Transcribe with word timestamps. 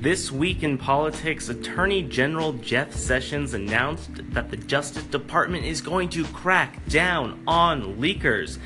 This 0.00 0.30
week 0.30 0.62
in 0.62 0.78
politics, 0.78 1.48
Attorney 1.48 2.04
General 2.04 2.52
Jeff 2.52 2.94
Sessions 2.94 3.52
announced 3.52 4.10
that 4.32 4.48
the 4.48 4.56
Justice 4.56 5.02
Department 5.02 5.64
is 5.64 5.80
going 5.80 6.08
to 6.10 6.22
crack 6.26 6.86
down 6.86 7.42
on 7.48 7.96
leakers. 7.96 8.58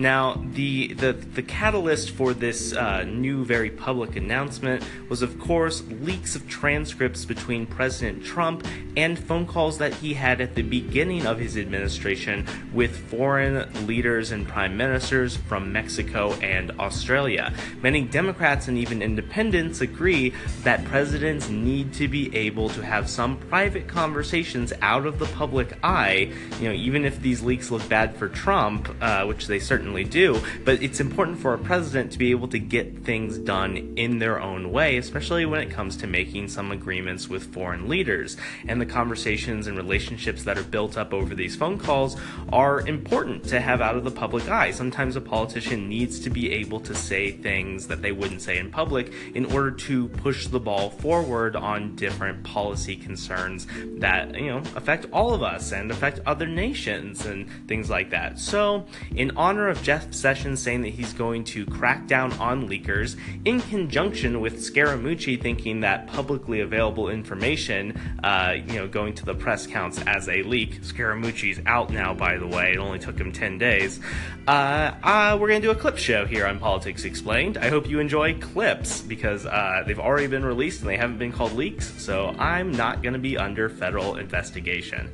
Now, 0.00 0.42
the, 0.54 0.94
the, 0.94 1.12
the 1.12 1.42
catalyst 1.42 2.12
for 2.12 2.32
this 2.32 2.72
uh, 2.72 3.04
new, 3.04 3.44
very 3.44 3.68
public 3.68 4.16
announcement 4.16 4.82
was, 5.10 5.20
of 5.20 5.38
course, 5.38 5.82
leaks 6.00 6.34
of 6.34 6.48
transcripts 6.48 7.26
between 7.26 7.66
President 7.66 8.24
Trump 8.24 8.66
and 8.96 9.18
phone 9.18 9.46
calls 9.46 9.76
that 9.76 9.92
he 9.92 10.14
had 10.14 10.40
at 10.40 10.54
the 10.54 10.62
beginning 10.62 11.26
of 11.26 11.38
his 11.38 11.58
administration 11.58 12.46
with 12.72 12.96
foreign 13.10 13.86
leaders 13.86 14.32
and 14.32 14.48
prime 14.48 14.74
ministers 14.74 15.36
from 15.36 15.70
Mexico 15.70 16.32
and 16.40 16.70
Australia. 16.80 17.52
Many 17.82 18.00
Democrats 18.00 18.68
and 18.68 18.78
even 18.78 19.02
independents 19.02 19.82
agree 19.82 20.32
that 20.62 20.82
presidents 20.86 21.50
need 21.50 21.92
to 21.94 22.08
be 22.08 22.34
able 22.34 22.70
to 22.70 22.82
have 22.82 23.10
some 23.10 23.36
private 23.36 23.86
conversations 23.86 24.72
out 24.80 25.04
of 25.04 25.18
the 25.18 25.26
public 25.26 25.76
eye, 25.82 26.32
you 26.58 26.68
know, 26.70 26.74
even 26.74 27.04
if 27.04 27.20
these 27.20 27.42
leaks 27.42 27.70
look 27.70 27.86
bad 27.90 28.16
for 28.16 28.30
Trump, 28.30 28.88
uh, 29.02 29.26
which 29.26 29.46
they 29.46 29.58
certainly 29.58 29.89
certainly 29.90 30.04
do, 30.04 30.40
but 30.64 30.80
it's 30.82 31.00
important 31.00 31.36
for 31.38 31.52
a 31.52 31.58
president 31.58 32.12
to 32.12 32.18
be 32.18 32.30
able 32.30 32.46
to 32.46 32.58
get 32.60 33.04
things 33.04 33.38
done 33.38 33.92
in 33.96 34.20
their 34.20 34.40
own 34.40 34.70
way, 34.70 34.96
especially 34.98 35.44
when 35.44 35.60
it 35.60 35.68
comes 35.68 35.96
to 35.96 36.06
making 36.06 36.46
some 36.46 36.70
agreements 36.70 37.28
with 37.28 37.52
foreign 37.52 37.88
leaders. 37.88 38.36
And 38.68 38.80
the 38.80 38.86
conversations 38.86 39.66
and 39.66 39.76
relationships 39.76 40.44
that 40.44 40.56
are 40.56 40.62
built 40.62 40.96
up 40.96 41.12
over 41.12 41.34
these 41.34 41.56
phone 41.56 41.76
calls 41.76 42.16
are 42.52 42.86
important 42.86 43.42
to 43.48 43.60
have 43.60 43.80
out 43.80 43.96
of 43.96 44.04
the 44.04 44.12
public 44.12 44.48
eye. 44.48 44.70
Sometimes 44.70 45.16
a 45.16 45.20
politician 45.20 45.88
needs 45.88 46.20
to 46.20 46.30
be 46.30 46.52
able 46.52 46.78
to 46.80 46.94
say 46.94 47.32
things 47.32 47.88
that 47.88 48.00
they 48.00 48.12
wouldn't 48.12 48.42
say 48.42 48.58
in 48.58 48.70
public 48.70 49.12
in 49.34 49.44
order 49.46 49.72
to 49.72 50.08
push 50.08 50.46
the 50.46 50.60
ball 50.60 50.90
forward 50.90 51.56
on 51.56 51.96
different 51.96 52.44
policy 52.44 52.94
concerns 52.94 53.66
that, 53.98 54.38
you 54.38 54.50
know, 54.50 54.58
affect 54.76 55.06
all 55.12 55.34
of 55.34 55.42
us 55.42 55.72
and 55.72 55.90
affect 55.90 56.20
other 56.26 56.46
nations 56.46 57.26
and 57.26 57.48
things 57.66 57.90
like 57.90 58.10
that. 58.10 58.38
So, 58.38 58.86
in 59.16 59.32
honor 59.36 59.68
of 59.68 59.79
Jeff 59.82 60.12
Sessions 60.12 60.60
saying 60.60 60.82
that 60.82 60.90
he's 60.90 61.12
going 61.12 61.44
to 61.44 61.64
crack 61.66 62.06
down 62.06 62.32
on 62.34 62.68
leakers 62.68 63.16
in 63.44 63.60
conjunction 63.62 64.40
with 64.40 64.58
Scaramucci 64.58 65.40
thinking 65.40 65.80
that 65.80 66.06
publicly 66.06 66.60
available 66.60 67.08
information, 67.08 67.98
uh, 68.22 68.54
you 68.66 68.74
know, 68.74 68.86
going 68.86 69.14
to 69.14 69.24
the 69.24 69.34
press 69.34 69.66
counts 69.66 70.00
as 70.02 70.28
a 70.28 70.42
leak. 70.42 70.82
Scaramucci's 70.82 71.60
out 71.66 71.90
now, 71.90 72.12
by 72.12 72.36
the 72.36 72.46
way. 72.46 72.72
It 72.72 72.78
only 72.78 72.98
took 72.98 73.18
him 73.18 73.32
10 73.32 73.58
days. 73.58 74.00
Uh, 74.46 74.92
uh, 75.02 75.38
we're 75.40 75.48
going 75.48 75.62
to 75.62 75.66
do 75.66 75.72
a 75.72 75.80
clip 75.80 75.96
show 75.96 76.26
here 76.26 76.46
on 76.46 76.58
Politics 76.58 77.04
Explained. 77.04 77.56
I 77.58 77.68
hope 77.68 77.88
you 77.88 78.00
enjoy 78.00 78.38
clips 78.38 79.00
because 79.00 79.46
uh, 79.46 79.82
they've 79.86 80.00
already 80.00 80.26
been 80.26 80.44
released 80.44 80.80
and 80.80 80.90
they 80.90 80.96
haven't 80.96 81.18
been 81.18 81.32
called 81.32 81.52
leaks, 81.52 81.92
so 82.02 82.34
I'm 82.38 82.70
not 82.72 83.02
going 83.02 83.14
to 83.14 83.18
be 83.18 83.38
under 83.38 83.68
federal 83.68 84.16
investigation. 84.16 85.10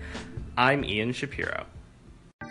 I'm 0.57 0.85
Ian 0.85 1.13
Shapiro. 1.13 1.67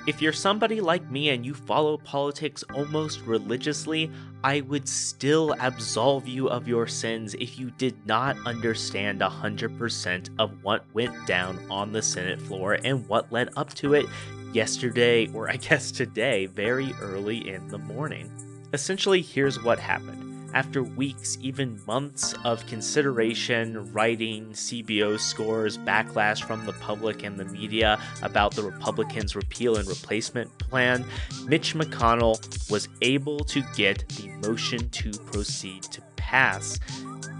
If 0.07 0.21
you're 0.21 0.33
somebody 0.33 0.81
like 0.81 1.09
me 1.09 1.29
and 1.29 1.43
you 1.43 1.55
follow 1.55 1.97
politics 1.97 2.63
almost 2.75 3.21
religiously, 3.21 4.11
I 4.43 4.61
would 4.61 4.87
still 4.87 5.55
absolve 5.59 6.27
you 6.27 6.47
of 6.47 6.67
your 6.67 6.85
sins 6.85 7.33
if 7.33 7.57
you 7.57 7.71
did 7.71 7.95
not 8.05 8.37
understand 8.45 9.21
100% 9.21 10.29
of 10.37 10.63
what 10.63 10.85
went 10.93 11.25
down 11.25 11.59
on 11.71 11.91
the 11.91 12.03
Senate 12.03 12.39
floor 12.39 12.77
and 12.83 13.07
what 13.07 13.31
led 13.31 13.49
up 13.57 13.73
to 13.75 13.95
it 13.95 14.05
yesterday, 14.53 15.27
or 15.33 15.49
I 15.49 15.55
guess 15.55 15.91
today, 15.91 16.45
very 16.45 16.93
early 17.01 17.49
in 17.49 17.67
the 17.69 17.79
morning. 17.79 18.29
Essentially, 18.73 19.23
here's 19.23 19.63
what 19.63 19.79
happened 19.79 20.24
after 20.55 20.81
weeks, 20.81 21.37
even 21.41 21.79
months 21.85 22.33
of 22.45 22.65
consideration, 22.65 23.91
writing, 23.91 24.47
CBO 24.51 25.19
scores, 25.19 25.77
backlash 25.77 26.43
from 26.43 26.65
the 26.65 26.71
public 26.73 27.23
and 27.23 27.37
the 27.37 27.45
media 27.45 27.99
about 28.23 28.55
the 28.55 28.63
Republicans' 28.63 29.35
repeal 29.35 29.75
and 29.75 29.87
replacement 29.87 30.57
plan, 30.57 31.05
Mitch 31.45 31.75
McConnell 31.75 32.71
was 32.71 32.87
able 33.01 33.39
to 33.39 33.61
get 33.75 34.07
the 34.09 34.29
motion 34.47 34.89
to 34.89 35.11
proceed 35.11 35.83
to 35.83 36.01
pass, 36.15 36.79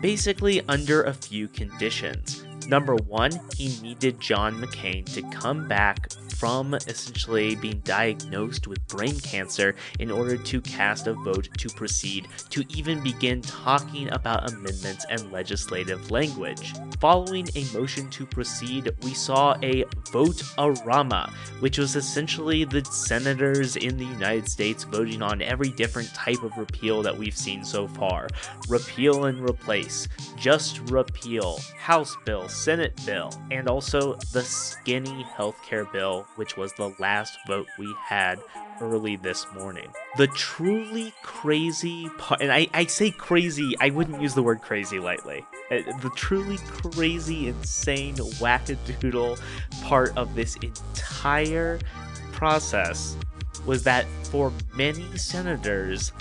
basically 0.01 0.61
under 0.67 1.03
a 1.03 1.13
few 1.13 1.47
conditions. 1.47 2.44
Number 2.67 2.95
one, 2.95 3.31
he 3.55 3.79
needed 3.81 4.19
John 4.19 4.61
McCain 4.61 5.05
to 5.13 5.21
come 5.29 5.67
back 5.67 6.11
from 6.35 6.73
essentially 6.73 7.55
being 7.55 7.79
diagnosed 7.79 8.67
with 8.67 8.85
brain 8.87 9.17
cancer 9.19 9.75
in 9.99 10.11
order 10.11 10.37
to 10.37 10.61
cast 10.61 11.07
a 11.07 11.13
vote 11.13 11.47
to 11.57 11.69
proceed 11.69 12.27
to 12.49 12.63
even 12.69 13.01
begin 13.01 13.41
talking 13.41 14.11
about 14.11 14.51
amendments 14.51 15.05
and 15.09 15.31
legislative 15.31 16.11
language. 16.11 16.73
Following 16.99 17.47
a 17.55 17.63
motion 17.73 18.09
to 18.11 18.25
proceed, 18.25 18.91
we 19.03 19.13
saw 19.13 19.55
a 19.63 19.85
vote 20.11 20.43
arama, 20.57 21.29
which 21.59 21.77
was 21.77 21.95
essentially 21.95 22.63
the 22.63 22.83
senators 22.85 23.75
in 23.75 23.97
the 23.97 24.05
United 24.05 24.49
States 24.49 24.83
voting 24.83 25.21
on 25.21 25.41
every 25.41 25.69
different 25.69 26.13
type 26.13 26.43
of 26.43 26.57
repeal 26.57 27.01
that 27.01 27.17
we've 27.17 27.37
seen 27.37 27.63
so 27.63 27.87
far. 27.87 28.27
Repeal 28.67 29.25
and 29.25 29.47
replace, 29.47 30.07
just 30.35 30.79
repeal, 30.89 31.59
House 31.77 32.15
bill, 32.25 32.47
Senate 32.55 32.99
bill, 33.05 33.31
and 33.51 33.67
also 33.67 34.15
the 34.31 34.41
skinny 34.41 35.25
healthcare 35.37 35.91
bill 35.91 36.25
which 36.35 36.57
was 36.57 36.73
the 36.73 36.95
last 36.99 37.37
vote 37.47 37.67
we 37.77 37.93
had 38.07 38.39
early 38.81 39.15
this 39.17 39.45
morning. 39.53 39.91
The 40.17 40.27
truly 40.27 41.13
crazy 41.21 42.09
part, 42.17 42.41
and 42.41 42.51
I, 42.51 42.67
I 42.73 42.85
say 42.85 43.11
crazy, 43.11 43.75
I 43.79 43.89
wouldn't 43.89 44.21
use 44.21 44.33
the 44.33 44.43
word 44.43 44.61
crazy 44.61 44.99
lightly. 44.99 45.45
Uh, 45.69 45.77
the 46.01 46.11
truly 46.15 46.57
crazy, 46.57 47.47
insane, 47.47 48.15
wackadoodle 48.15 49.39
part 49.83 50.15
of 50.17 50.35
this 50.35 50.55
entire 50.57 51.79
process 52.31 53.15
was 53.65 53.83
that 53.83 54.05
for 54.23 54.51
many 54.75 55.17
senators, 55.17 56.11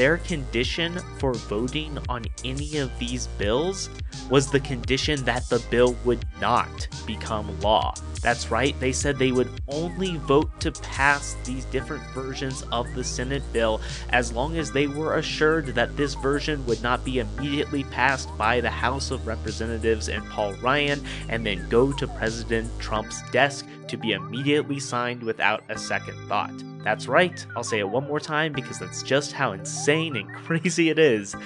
their 0.00 0.16
condition 0.16 0.98
for 1.18 1.34
voting 1.34 1.98
on 2.08 2.24
any 2.42 2.78
of 2.78 2.90
these 2.98 3.26
bills 3.36 3.90
was 4.30 4.50
the 4.50 4.60
condition 4.60 5.22
that 5.26 5.46
the 5.50 5.62
bill 5.70 5.94
would 6.06 6.24
not 6.40 6.88
become 7.06 7.60
law. 7.60 7.92
That's 8.22 8.50
right, 8.50 8.74
they 8.80 8.92
said 8.92 9.18
they 9.18 9.30
would 9.30 9.60
only 9.68 10.16
vote 10.16 10.58
to 10.60 10.72
pass 10.72 11.36
these 11.44 11.66
different 11.66 12.02
versions 12.14 12.62
of 12.72 12.86
the 12.94 13.04
Senate 13.04 13.42
bill 13.52 13.82
as 14.08 14.32
long 14.32 14.56
as 14.56 14.72
they 14.72 14.86
were 14.86 15.18
assured 15.18 15.66
that 15.74 15.98
this 15.98 16.14
version 16.14 16.64
would 16.64 16.82
not 16.82 17.04
be 17.04 17.18
immediately 17.18 17.84
passed 17.84 18.34
by 18.38 18.62
the 18.62 18.70
House 18.70 19.10
of 19.10 19.26
Representatives 19.26 20.08
and 20.08 20.24
Paul 20.30 20.54
Ryan 20.62 21.04
and 21.28 21.44
then 21.44 21.68
go 21.68 21.92
to 21.92 22.08
President 22.08 22.70
Trump's 22.78 23.20
desk 23.32 23.66
to 23.88 23.98
be 23.98 24.12
immediately 24.12 24.80
signed 24.80 25.22
without 25.22 25.62
a 25.68 25.76
second 25.76 26.16
thought. 26.26 26.54
That's 26.82 27.08
right, 27.08 27.44
I'll 27.56 27.64
say 27.64 27.78
it 27.80 27.88
one 27.88 28.06
more 28.06 28.20
time 28.20 28.52
because 28.52 28.78
that's 28.78 29.02
just 29.02 29.32
how 29.32 29.52
insane 29.52 30.16
and 30.16 30.32
crazy 30.44 30.88
it 30.88 30.98
is. 30.98 31.36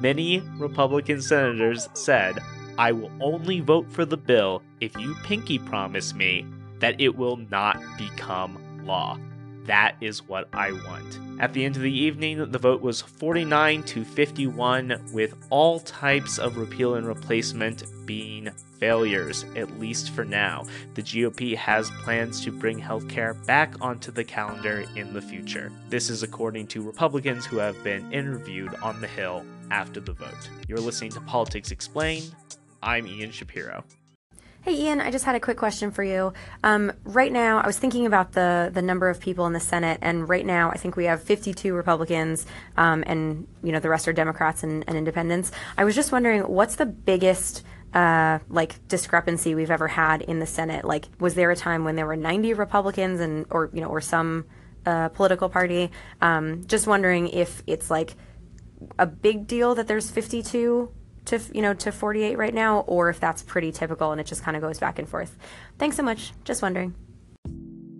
Many 0.00 0.40
Republican 0.58 1.20
senators 1.20 1.88
said, 1.92 2.42
I 2.78 2.92
will 2.92 3.10
only 3.20 3.60
vote 3.60 3.90
for 3.92 4.06
the 4.06 4.16
bill 4.16 4.62
if 4.80 4.96
you 4.96 5.14
pinky 5.22 5.58
promise 5.58 6.14
me 6.14 6.46
that 6.78 6.98
it 6.98 7.14
will 7.14 7.36
not 7.36 7.78
become 7.98 8.58
law. 8.86 9.18
That 9.66 9.96
is 10.00 10.26
what 10.26 10.48
I 10.52 10.72
want. 10.72 11.20
At 11.38 11.52
the 11.52 11.64
end 11.64 11.76
of 11.76 11.82
the 11.82 11.92
evening, 11.92 12.50
the 12.50 12.58
vote 12.58 12.82
was 12.82 13.00
49 13.00 13.82
to 13.84 14.04
51, 14.04 15.10
with 15.12 15.34
all 15.50 15.80
types 15.80 16.38
of 16.38 16.56
repeal 16.56 16.96
and 16.96 17.06
replacement 17.06 17.84
being 18.04 18.50
failures, 18.78 19.44
at 19.56 19.78
least 19.78 20.10
for 20.10 20.24
now. 20.24 20.64
The 20.94 21.02
GOP 21.02 21.56
has 21.56 21.90
plans 22.02 22.42
to 22.44 22.52
bring 22.52 22.80
healthcare 22.80 23.46
back 23.46 23.74
onto 23.80 24.10
the 24.10 24.24
calendar 24.24 24.84
in 24.96 25.12
the 25.12 25.22
future. 25.22 25.70
This 25.88 26.10
is 26.10 26.22
according 26.22 26.66
to 26.68 26.82
Republicans 26.82 27.46
who 27.46 27.58
have 27.58 27.82
been 27.84 28.10
interviewed 28.12 28.74
on 28.82 29.00
the 29.00 29.06
Hill 29.06 29.44
after 29.70 30.00
the 30.00 30.12
vote. 30.12 30.50
You're 30.68 30.78
listening 30.78 31.12
to 31.12 31.20
Politics 31.20 31.70
Explained. 31.70 32.34
I'm 32.82 33.06
Ian 33.06 33.30
Shapiro. 33.30 33.84
Hey 34.62 34.74
Ian, 34.74 35.00
I 35.00 35.10
just 35.10 35.24
had 35.24 35.34
a 35.34 35.40
quick 35.40 35.56
question 35.56 35.90
for 35.90 36.04
you. 36.04 36.34
Um, 36.62 36.92
right 37.04 37.32
now, 37.32 37.60
I 37.60 37.66
was 37.66 37.78
thinking 37.78 38.04
about 38.04 38.32
the 38.32 38.70
the 38.70 38.82
number 38.82 39.08
of 39.08 39.18
people 39.18 39.46
in 39.46 39.54
the 39.54 39.60
Senate, 39.60 39.98
and 40.02 40.28
right 40.28 40.44
now, 40.44 40.70
I 40.70 40.76
think 40.76 40.96
we 40.96 41.06
have 41.06 41.22
52 41.22 41.72
Republicans, 41.72 42.44
um, 42.76 43.02
and 43.06 43.48
you 43.62 43.72
know 43.72 43.80
the 43.80 43.88
rest 43.88 44.06
are 44.06 44.12
Democrats 44.12 44.62
and, 44.62 44.84
and 44.86 44.98
Independents. 44.98 45.50
I 45.78 45.84
was 45.84 45.94
just 45.94 46.12
wondering, 46.12 46.42
what's 46.42 46.76
the 46.76 46.84
biggest 46.84 47.64
uh, 47.94 48.40
like 48.50 48.86
discrepancy 48.86 49.54
we've 49.54 49.70
ever 49.70 49.88
had 49.88 50.20
in 50.20 50.40
the 50.40 50.46
Senate? 50.46 50.84
Like, 50.84 51.06
was 51.18 51.36
there 51.36 51.50
a 51.50 51.56
time 51.56 51.84
when 51.84 51.96
there 51.96 52.06
were 52.06 52.16
90 52.16 52.52
Republicans 52.52 53.20
and 53.20 53.46
or 53.48 53.70
you 53.72 53.80
know 53.80 53.88
or 53.88 54.02
some 54.02 54.44
uh, 54.84 55.08
political 55.08 55.48
party? 55.48 55.90
Um, 56.20 56.66
just 56.66 56.86
wondering 56.86 57.28
if 57.28 57.62
it's 57.66 57.90
like 57.90 58.14
a 58.98 59.06
big 59.06 59.46
deal 59.46 59.74
that 59.76 59.86
there's 59.86 60.10
52 60.10 60.92
to 61.30 61.40
you 61.54 61.62
know 61.62 61.74
to 61.74 61.92
48 61.92 62.36
right 62.36 62.54
now 62.54 62.80
or 62.80 63.08
if 63.08 63.20
that's 63.20 63.42
pretty 63.42 63.72
typical 63.72 64.12
and 64.12 64.20
it 64.20 64.26
just 64.26 64.42
kind 64.42 64.56
of 64.56 64.62
goes 64.62 64.78
back 64.78 64.98
and 64.98 65.08
forth. 65.08 65.36
Thanks 65.78 65.96
so 65.96 66.02
much. 66.02 66.32
Just 66.44 66.60
wondering. 66.62 66.94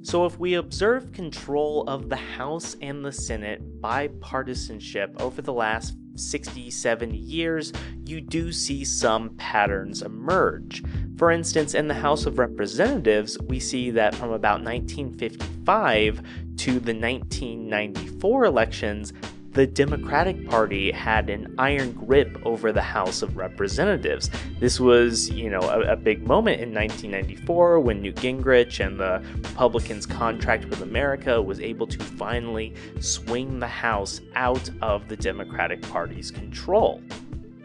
So, 0.02 0.24
if 0.24 0.38
we 0.38 0.54
observe 0.54 1.12
control 1.12 1.84
of 1.86 2.08
the 2.08 2.16
House 2.16 2.74
and 2.80 3.04
the 3.04 3.12
Senate 3.12 3.82
bipartisanship 3.82 5.20
over 5.20 5.42
the 5.42 5.52
last 5.52 5.94
67 6.14 7.14
years, 7.14 7.72
you 8.06 8.22
do 8.22 8.50
see 8.50 8.82
some 8.82 9.36
patterns 9.36 10.00
emerge. 10.00 10.82
For 11.18 11.30
instance, 11.30 11.74
in 11.74 11.86
the 11.86 11.94
House 11.94 12.24
of 12.24 12.38
Representatives, 12.38 13.38
we 13.40 13.60
see 13.60 13.90
that 13.90 14.14
from 14.14 14.30
about 14.30 14.62
1955 14.62 16.22
to 16.56 16.72
the 16.72 16.94
1994 16.94 18.44
elections, 18.46 19.12
the 19.52 19.67
Democratic 19.67 20.49
Party 20.49 20.93
had 20.93 21.29
an 21.29 21.55
iron 21.58 21.93
grip 21.93 22.41
over 22.44 22.70
the 22.70 22.82
House 22.82 23.20
of 23.20 23.37
Representatives. 23.37 24.31
This 24.61 24.79
was, 24.79 25.29
you 25.31 25.50
know, 25.50 25.61
a, 25.61 25.93
a, 25.93 25.97
big 25.97 26.25
moment 26.25 26.61
in 26.61 26.73
1994 26.73 27.81
when 27.81 28.00
Newt 28.00 28.14
Gingrich 28.17 28.85
and 28.85 29.00
the 29.00 29.20
Republicans' 29.49 30.06
contract 30.06 30.67
with 30.67 30.82
America 30.82 31.43
was 31.43 31.58
able 31.58 31.88
to 31.88 31.99
finally 31.99 32.75
swing 33.00 33.58
the 33.58 33.67
House 33.67 34.20
out 34.37 34.70
of 34.82 35.08
the 35.08 35.17
Democratic 35.17 35.82
Party's 35.82 36.31
control. 36.31 37.02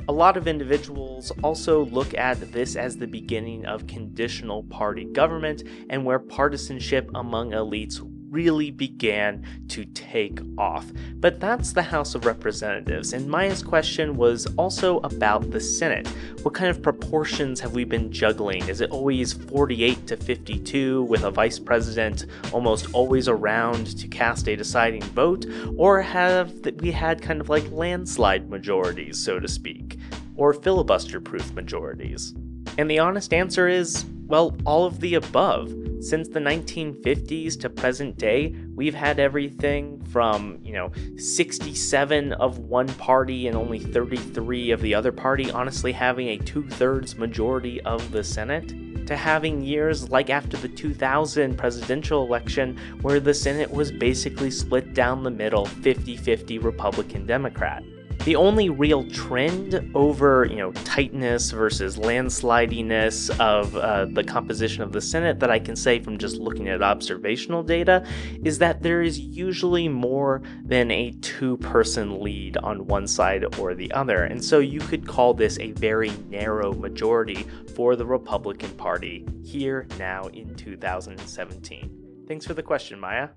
A 0.08 0.12
lot 0.12 0.38
of 0.38 0.48
individuals 0.48 1.32
also 1.44 1.86
look 1.86 2.16
at 2.16 2.52
this 2.52 2.76
as 2.76 2.98
the 2.98 3.08
beginning 3.08 3.66
of 3.66 3.88
conditional 3.88 4.64
party 4.64 5.06
government 5.06 5.64
and 5.90 6.04
where 6.04 6.20
partisanship 6.20 7.10
among 7.14 7.52
elites 7.52 8.00
really 8.36 8.70
began 8.70 9.42
to 9.70 9.86
take 9.86 10.42
off. 10.58 10.92
But 11.16 11.40
that's 11.40 11.72
the 11.72 11.82
House 11.82 12.16
of 12.16 12.26
Representatives, 12.26 13.14
and 13.14 13.30
Maya's 13.30 13.64
question 13.64 14.18
was 14.18 14.46
also 14.58 15.00
about 15.00 15.52
the 15.52 15.62
Senate. 15.62 16.08
What 16.44 16.54
kind 16.54 16.70
of 16.70 16.84
proportions 16.84 17.62
have 17.62 17.74
we 17.74 17.86
been 17.86 18.12
juggling? 18.12 18.68
Is 18.68 18.82
it 18.82 18.92
always 18.92 19.32
48 19.32 20.06
to 20.08 20.18
52 20.18 21.04
with 21.04 21.24
a 21.24 21.32
vice 21.32 21.58
president 21.58 22.26
almost 22.52 22.94
always 22.94 23.30
around 23.30 23.98
to 23.98 24.08
cast 24.10 24.50
a 24.50 24.58
deciding 24.58 25.04
vote? 25.04 25.46
Or 25.78 26.02
have 26.02 26.54
we 26.82 26.92
had 26.92 27.22
kind 27.22 27.40
of 27.40 27.48
like 27.48 27.72
landslide 27.72 28.50
majorities, 28.50 29.18
so 29.18 29.40
to 29.40 29.48
speak? 29.48 29.98
Or 30.36 30.54
filibuster 30.54 31.22
proof 31.22 31.54
majorities? 31.54 32.36
And 32.78 32.92
the 32.92 33.00
honest 33.00 33.34
answer 33.34 33.70
is 33.70 34.06
well, 34.28 34.58
all 34.66 34.86
of 34.86 35.00
the 35.02 35.14
above. 35.14 35.72
Since 36.02 36.28
the 36.30 36.40
1950s 36.40 37.60
to 37.62 37.70
present 37.70 38.18
day, 38.18 38.56
we've 38.76 38.94
had 38.94 39.20
everything 39.20 40.04
from, 40.06 40.60
you 40.62 40.74
know, 40.74 40.92
67 41.18 42.34
of 42.34 42.60
one 42.60 42.88
party 42.88 43.48
and 43.48 43.56
only 43.56 43.80
33 43.80 44.72
of 44.72 44.82
the 44.82 44.94
other 44.94 45.12
party 45.12 45.50
honestly 45.50 45.92
having 45.92 46.28
a 46.28 46.38
two 46.38 46.68
thirds 46.68 47.16
majority 47.18 47.82
of 47.82 48.12
the 48.12 48.24
Senate, 48.24 48.74
to 49.08 49.16
having 49.16 49.62
years 49.62 50.10
like 50.10 50.30
after 50.30 50.58
the 50.58 50.68
2000 50.68 51.58
presidential 51.58 52.24
election 52.26 52.78
where 53.02 53.20
the 53.20 53.34
Senate 53.34 53.72
was 53.72 53.92
basically 53.92 54.52
split 54.52 54.94
down 54.94 55.24
the 55.24 55.32
middle 55.32 55.66
50 55.66 56.18
50 56.18 56.60
Republican 56.60 57.26
Democrat. 57.26 57.84
The 58.26 58.36
only 58.36 58.72
real 58.72 59.08
trend 59.12 59.92
over, 59.94 60.48
you 60.50 60.56
know, 60.56 60.72
tightness 60.72 61.52
versus 61.52 61.98
landslidiness 61.98 63.30
of 63.40 63.76
uh, 63.76 64.06
the 64.06 64.24
composition 64.24 64.82
of 64.82 64.92
the 64.92 65.00
Senate 65.00 65.40
that 65.42 65.52
I 65.52 65.60
can 65.60 65.76
say 65.76 66.00
from 66.00 66.18
just 66.18 66.38
looking 66.38 66.68
at 66.68 66.82
observational 66.82 67.62
data 67.62 68.04
is 68.44 68.58
that 68.58 68.82
there 68.82 69.04
is 69.04 69.20
usually 69.20 69.88
more 69.88 70.42
than 70.64 70.90
a 70.90 71.12
two 71.22 71.58
person 71.58 72.20
lead 72.20 72.58
on 72.58 72.88
one 72.88 73.06
side 73.06 73.60
or 73.60 73.76
the 73.76 73.92
other. 73.92 74.24
And 74.24 74.44
so 74.44 74.58
you 74.58 74.80
could 74.80 75.08
call 75.08 75.36
this 75.36 75.60
a 75.60 75.74
very 75.74 76.10
narrow 76.28 76.74
majority 76.74 77.46
for 77.76 77.96
the 77.96 78.08
Republican 78.08 78.72
Party 78.72 79.24
here 79.44 79.86
now 80.00 80.24
in 80.30 80.56
2017. 80.56 82.24
Thanks 82.28 82.48
for 82.48 82.56
the 82.56 82.64
question, 82.64 83.00
Maya. 83.00 83.30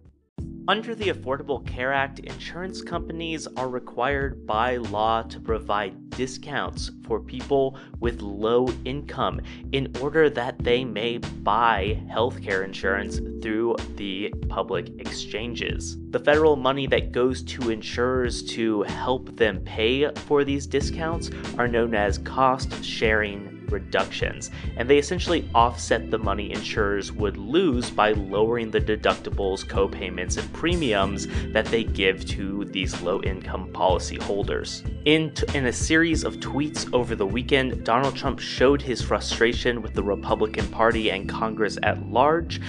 Under 0.69 0.95
the 0.95 1.09
Affordable 1.09 1.67
Care 1.67 1.95
Act, 1.95 2.19
insurance 2.19 2.83
companies 2.83 3.47
are 3.57 3.71
required 3.71 4.47
by 4.47 4.77
law 4.77 5.23
to 5.23 5.41
provide 5.41 6.11
discounts 6.11 6.91
for 7.07 7.21
people 7.21 7.79
with 8.01 8.21
low 8.21 8.69
income 8.85 9.41
in 9.73 9.91
order 10.03 10.29
that 10.29 10.59
they 10.59 10.85
may 10.85 11.17
buy 11.17 11.99
healthcare 12.11 12.65
insurance 12.65 13.17
through 13.43 13.77
the 13.97 14.31
public 14.51 14.91
exchanges. 14.99 15.97
The 16.11 16.21
federal 16.21 16.57
money 16.57 16.87
that 16.89 17.13
goes 17.13 17.43
to 17.45 17.71
insurers 17.71 18.43
to 18.51 18.83
help 18.83 19.35
them 19.37 19.61
pay 19.61 20.13
for 20.27 20.45
these 20.45 20.67
discounts 20.67 21.31
are 21.57 21.67
known 21.67 21.95
as 21.95 22.19
cost 22.19 22.85
sharing 22.85 23.58
reductions, 23.71 24.51
and 24.77 24.89
they 24.89 24.99
essentially 24.99 25.49
offset 25.55 26.11
the 26.11 26.19
money 26.19 26.53
insurers 26.53 27.13
would 27.13 27.37
lose 27.37 27.91
by 27.91 28.13
lowering 28.13 28.71
the 28.71 28.81
deductibles, 28.81 29.69
co-payments, 29.69 30.37
and 30.37 30.53
premiums 30.53 31.27
that 31.53 31.67
they 31.67 31.85
give 31.85 32.25
to 32.27 32.65
these 32.67 33.01
low-income 33.03 33.73
policyholders. 33.73 34.89
In, 35.05 35.33
t- 35.35 35.47
in 35.57 35.67
a 35.67 35.73
series 35.73 36.25
of 36.25 36.37
tweets 36.37 36.93
over 36.93 37.15
the 37.15 37.27
weekend, 37.27 37.85
Donald 37.85 38.17
Trump 38.17 38.39
showed 38.39 38.83
his 38.83 39.01
frustration 39.03 39.83
with 39.83 39.95
the 39.95 40.03
Republican 40.03 40.67
Party 40.69 41.11
and 41.11 41.29
Congress 41.29 41.79
at 41.83 42.07
large 42.09 42.61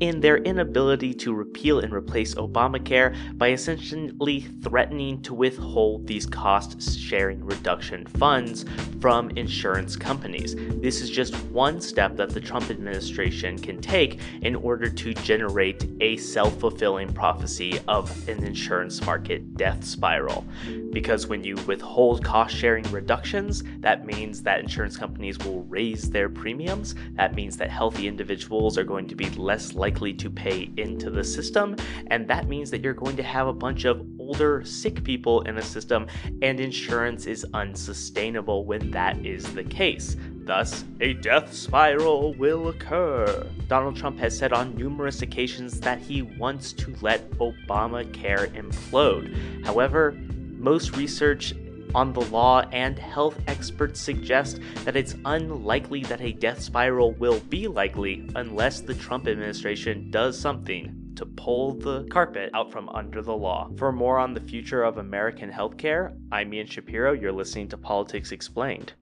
in 0.00 0.20
their 0.20 0.38
inability 0.38 1.12
to 1.12 1.34
repeal 1.34 1.80
and 1.80 1.92
replace 1.92 2.34
Obamacare 2.34 3.16
by 3.36 3.50
essentially 3.50 4.40
threatening 4.62 5.20
to 5.22 5.34
withhold 5.34 6.06
these 6.06 6.26
cost 6.26 6.98
sharing 6.98 7.44
reduction 7.44 8.06
funds 8.06 8.64
from 9.00 9.30
insurance 9.30 9.96
companies. 9.96 10.54
This 10.80 11.00
is 11.00 11.10
just 11.10 11.34
one 11.46 11.80
step 11.80 12.16
that 12.16 12.30
the 12.30 12.40
Trump 12.40 12.70
administration 12.70 13.58
can 13.58 13.80
take 13.80 14.20
in 14.42 14.54
order 14.54 14.88
to 14.88 15.14
generate 15.14 15.88
a 16.00 16.16
self 16.16 16.58
fulfilling 16.60 17.12
prophecy 17.12 17.80
of 17.88 18.28
an 18.28 18.44
insurance 18.44 19.04
market 19.04 19.56
death 19.56 19.84
spiral. 19.84 20.44
Because 20.92 21.26
when 21.26 21.42
you 21.42 21.56
withhold 21.66 22.24
cost 22.24 22.54
sharing 22.54 22.88
reductions, 22.90 23.64
that 23.80 24.06
means 24.06 24.42
that 24.42 24.60
insurance 24.60 24.96
companies 24.96 25.38
will 25.38 25.64
raise 25.64 26.10
their 26.10 26.28
premiums. 26.28 26.94
That 27.14 27.34
means 27.34 27.56
that 27.56 27.70
healthy 27.70 28.08
individuals 28.08 28.78
are 28.78 28.84
going 28.84 29.06
to 29.08 29.14
be 29.14 29.30
less 29.30 29.74
likely 29.74 29.87
likely 29.88 30.12
to 30.12 30.28
pay 30.28 30.70
into 30.76 31.08
the 31.08 31.24
system, 31.24 31.74
and 32.08 32.28
that 32.28 32.46
means 32.46 32.70
that 32.70 32.82
you're 32.82 32.92
going 32.92 33.16
to 33.16 33.22
have 33.22 33.46
a 33.46 33.52
bunch 33.54 33.86
of 33.86 34.06
older, 34.18 34.62
sick 34.62 35.02
people 35.02 35.40
in 35.48 35.54
the 35.54 35.62
system, 35.62 36.06
and 36.42 36.60
insurance 36.60 37.24
is 37.24 37.46
unsustainable 37.54 38.66
when 38.66 38.90
that 38.90 39.16
is 39.24 39.50
the 39.54 39.64
case. 39.64 40.14
Thus, 40.44 40.84
a 41.00 41.14
death 41.14 41.54
spiral 41.54 42.34
will 42.34 42.68
occur. 42.68 43.46
Donald 43.66 43.96
Trump 43.96 44.18
has 44.18 44.36
said 44.36 44.52
on 44.52 44.76
numerous 44.76 45.22
occasions 45.22 45.80
that 45.80 45.98
he 45.98 46.20
wants 46.20 46.74
to 46.74 46.94
let 47.00 47.30
Obamacare 47.38 48.52
implode. 48.54 49.64
However, 49.64 50.12
most 50.58 50.98
research 50.98 51.54
on 51.94 52.12
the 52.12 52.22
law, 52.22 52.60
and 52.72 52.98
health 52.98 53.38
experts 53.46 54.00
suggest 54.00 54.60
that 54.84 54.96
it's 54.96 55.16
unlikely 55.24 56.02
that 56.04 56.20
a 56.20 56.32
death 56.32 56.60
spiral 56.60 57.12
will 57.12 57.40
be 57.48 57.68
likely 57.68 58.28
unless 58.36 58.80
the 58.80 58.94
Trump 58.94 59.26
administration 59.26 60.10
does 60.10 60.38
something 60.38 61.12
to 61.16 61.26
pull 61.26 61.74
the 61.74 62.04
carpet 62.04 62.50
out 62.54 62.70
from 62.70 62.88
under 62.90 63.22
the 63.22 63.36
law. 63.36 63.68
For 63.76 63.90
more 63.90 64.18
on 64.18 64.34
the 64.34 64.40
future 64.40 64.84
of 64.84 64.98
American 64.98 65.50
healthcare, 65.50 66.16
I'm 66.30 66.54
Ian 66.54 66.66
Shapiro. 66.66 67.12
You're 67.12 67.32
listening 67.32 67.68
to 67.68 67.76
Politics 67.76 68.30
Explained. 68.30 68.92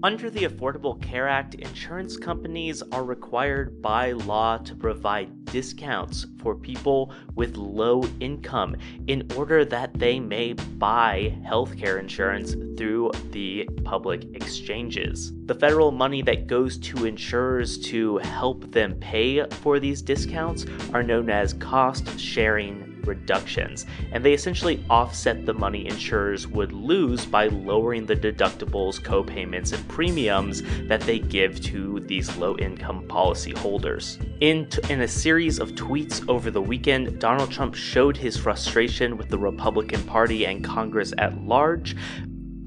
Under 0.00 0.30
the 0.30 0.44
Affordable 0.44 1.02
Care 1.02 1.26
Act, 1.26 1.56
insurance 1.56 2.16
companies 2.16 2.84
are 2.92 3.02
required 3.02 3.82
by 3.82 4.12
law 4.12 4.56
to 4.58 4.76
provide 4.76 5.44
discounts 5.46 6.24
for 6.38 6.54
people 6.54 7.12
with 7.34 7.56
low 7.56 8.04
income 8.20 8.76
in 9.08 9.28
order 9.34 9.64
that 9.64 9.92
they 9.94 10.20
may 10.20 10.52
buy 10.52 11.36
healthcare 11.44 11.98
insurance 11.98 12.52
through 12.78 13.10
the 13.32 13.68
public 13.82 14.22
exchanges. 14.36 15.32
The 15.46 15.54
federal 15.56 15.90
money 15.90 16.22
that 16.22 16.46
goes 16.46 16.78
to 16.78 17.04
insurers 17.04 17.76
to 17.86 18.18
help 18.18 18.70
them 18.70 18.94
pay 19.00 19.44
for 19.50 19.80
these 19.80 20.00
discounts 20.00 20.64
are 20.94 21.02
known 21.02 21.28
as 21.28 21.54
cost 21.54 22.20
sharing 22.20 22.87
reductions, 23.08 23.86
and 24.12 24.24
they 24.24 24.34
essentially 24.34 24.84
offset 24.88 25.44
the 25.44 25.54
money 25.54 25.86
insurers 25.86 26.46
would 26.46 26.72
lose 26.72 27.26
by 27.26 27.48
lowering 27.48 28.06
the 28.06 28.14
deductibles, 28.14 29.02
co-payments, 29.02 29.72
and 29.72 29.88
premiums 29.88 30.62
that 30.86 31.00
they 31.00 31.18
give 31.18 31.60
to 31.62 32.00
these 32.00 32.36
low-income 32.36 33.08
policyholders. 33.08 34.22
In, 34.40 34.68
t- 34.68 34.80
in 34.92 35.00
a 35.00 35.08
series 35.08 35.58
of 35.58 35.72
tweets 35.72 36.26
over 36.28 36.50
the 36.50 36.62
weekend, 36.62 37.18
Donald 37.18 37.50
Trump 37.50 37.74
showed 37.74 38.16
his 38.16 38.36
frustration 38.36 39.16
with 39.16 39.28
the 39.28 39.38
Republican 39.38 40.02
Party 40.04 40.46
and 40.46 40.62
Congress 40.62 41.12
at 41.18 41.42
large 41.42 41.96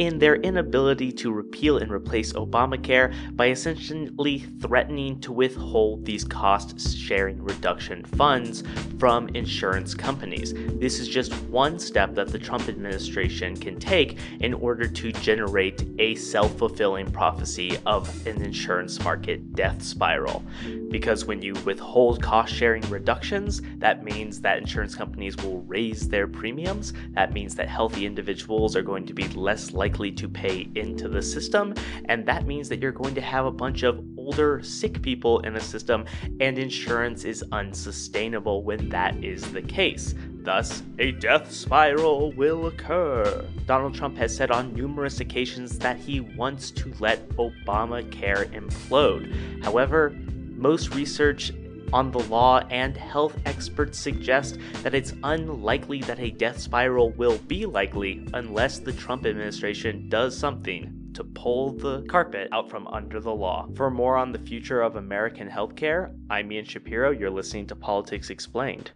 in 0.01 0.17
their 0.17 0.37
inability 0.37 1.11
to 1.11 1.31
repeal 1.31 1.77
and 1.77 1.91
replace 1.91 2.33
Obamacare 2.33 3.13
by 3.35 3.49
essentially 3.49 4.39
threatening 4.59 5.19
to 5.19 5.31
withhold 5.31 6.03
these 6.03 6.23
cost 6.23 6.97
sharing 6.97 7.39
reduction 7.43 8.03
funds 8.03 8.63
from 8.97 9.27
insurance 9.35 9.93
companies. 9.93 10.55
This 10.55 10.99
is 10.99 11.07
just 11.07 11.35
one 11.43 11.77
step 11.77 12.15
that 12.15 12.29
the 12.29 12.39
Trump 12.39 12.67
administration 12.67 13.55
can 13.55 13.79
take 13.79 14.17
in 14.39 14.55
order 14.55 14.87
to 14.87 15.11
generate 15.11 15.83
a 15.99 16.15
self 16.15 16.57
fulfilling 16.57 17.11
prophecy 17.11 17.77
of 17.85 18.09
an 18.25 18.41
insurance 18.41 19.03
market 19.03 19.53
death 19.53 19.83
spiral. 19.83 20.43
Because 20.89 21.25
when 21.25 21.43
you 21.43 21.53
withhold 21.63 22.23
cost 22.23 22.51
sharing 22.51 22.81
reductions, 22.89 23.61
that 23.77 24.03
means 24.03 24.41
that 24.41 24.57
insurance 24.57 24.95
companies 24.95 25.37
will 25.37 25.61
raise 25.61 26.09
their 26.09 26.27
premiums. 26.27 26.93
That 27.11 27.33
means 27.33 27.53
that 27.55 27.69
healthy 27.69 28.07
individuals 28.07 28.75
are 28.75 28.81
going 28.81 29.05
to 29.05 29.13
be 29.13 29.27
less 29.29 29.73
likely 29.91 30.11
to 30.11 30.29
pay 30.29 30.69
into 30.75 31.09
the 31.09 31.21
system. 31.21 31.73
And 32.05 32.25
that 32.25 32.45
means 32.47 32.69
that 32.69 32.81
you're 32.81 32.93
going 32.93 33.13
to 33.15 33.21
have 33.21 33.45
a 33.45 33.51
bunch 33.51 33.83
of 33.83 34.01
older, 34.17 34.63
sick 34.63 35.01
people 35.01 35.41
in 35.41 35.53
the 35.53 35.59
system, 35.59 36.05
and 36.39 36.57
insurance 36.57 37.25
is 37.25 37.43
unsustainable 37.51 38.63
when 38.63 38.87
that 38.89 39.21
is 39.21 39.51
the 39.51 39.61
case. 39.61 40.15
Thus, 40.43 40.81
a 40.97 41.11
death 41.11 41.51
spiral 41.51 42.31
will 42.31 42.67
occur. 42.67 43.45
Donald 43.65 43.93
Trump 43.93 44.17
has 44.17 44.33
said 44.35 44.49
on 44.49 44.73
numerous 44.73 45.19
occasions 45.19 45.77
that 45.79 45.97
he 45.97 46.21
wants 46.21 46.71
to 46.71 46.93
let 46.99 47.27
Obamacare 47.31 48.49
implode. 48.53 49.61
However, 49.61 50.15
most 50.55 50.95
research 50.95 51.51
on 51.93 52.11
the 52.11 52.19
law 52.19 52.59
and 52.69 52.95
health 52.95 53.37
experts 53.45 53.99
suggest 53.99 54.57
that 54.83 54.95
it's 54.95 55.13
unlikely 55.23 56.01
that 56.01 56.19
a 56.19 56.31
death 56.31 56.59
spiral 56.59 57.11
will 57.11 57.37
be 57.39 57.65
likely 57.65 58.25
unless 58.33 58.79
the 58.79 58.93
Trump 58.93 59.25
administration 59.25 60.07
does 60.09 60.37
something 60.37 61.11
to 61.13 61.23
pull 61.23 61.71
the 61.73 62.03
carpet 62.03 62.47
out 62.51 62.69
from 62.69 62.87
under 62.87 63.19
the 63.19 63.33
law. 63.33 63.67
For 63.75 63.91
more 63.91 64.17
on 64.17 64.31
the 64.31 64.39
future 64.39 64.81
of 64.81 64.95
American 64.95 65.49
healthcare, 65.49 66.15
I'm 66.29 66.51
Ian 66.51 66.65
Shapiro. 66.65 67.11
You're 67.11 67.29
listening 67.29 67.67
to 67.67 67.75
Politics 67.75 68.29
Explained. 68.29 68.91